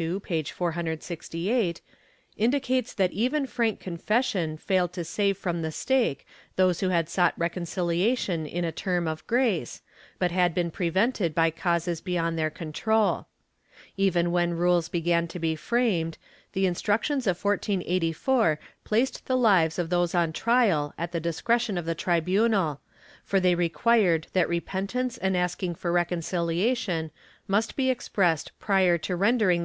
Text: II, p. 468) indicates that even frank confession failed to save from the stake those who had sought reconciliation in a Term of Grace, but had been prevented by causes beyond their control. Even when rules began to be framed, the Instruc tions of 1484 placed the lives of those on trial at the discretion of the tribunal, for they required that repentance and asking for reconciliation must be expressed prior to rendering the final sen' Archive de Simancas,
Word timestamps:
II, 0.00 0.20
p. 0.20 0.42
468) 0.42 1.82
indicates 2.38 2.94
that 2.94 3.12
even 3.12 3.44
frank 3.46 3.78
confession 3.78 4.56
failed 4.56 4.94
to 4.94 5.04
save 5.04 5.36
from 5.36 5.60
the 5.60 5.70
stake 5.70 6.26
those 6.56 6.80
who 6.80 6.88
had 6.88 7.10
sought 7.10 7.34
reconciliation 7.36 8.46
in 8.46 8.64
a 8.64 8.72
Term 8.72 9.06
of 9.06 9.26
Grace, 9.26 9.82
but 10.18 10.30
had 10.30 10.54
been 10.54 10.70
prevented 10.70 11.34
by 11.34 11.50
causes 11.50 12.00
beyond 12.00 12.38
their 12.38 12.48
control. 12.48 13.26
Even 13.98 14.30
when 14.32 14.54
rules 14.54 14.88
began 14.88 15.28
to 15.28 15.38
be 15.38 15.54
framed, 15.54 16.16
the 16.54 16.64
Instruc 16.64 17.02
tions 17.02 17.26
of 17.26 17.36
1484 17.44 18.58
placed 18.82 19.26
the 19.26 19.36
lives 19.36 19.78
of 19.78 19.90
those 19.90 20.14
on 20.14 20.32
trial 20.32 20.94
at 20.96 21.12
the 21.12 21.20
discretion 21.20 21.76
of 21.76 21.84
the 21.84 21.94
tribunal, 21.94 22.80
for 23.26 23.38
they 23.38 23.54
required 23.54 24.26
that 24.32 24.48
repentance 24.48 25.18
and 25.18 25.36
asking 25.36 25.74
for 25.74 25.92
reconciliation 25.92 27.10
must 27.48 27.76
be 27.76 27.90
expressed 27.90 28.50
prior 28.58 28.96
to 28.98 29.14
rendering 29.14 29.14
the 29.14 29.14
final 29.14 29.14
sen' 29.14 29.14
Archive 29.14 29.38
de 29.38 29.44
Simancas, 29.56 29.62